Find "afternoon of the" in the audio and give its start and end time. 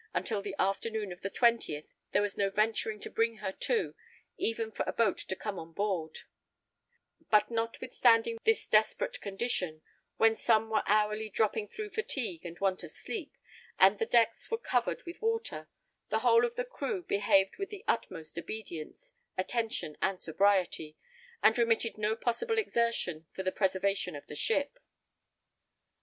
0.57-1.29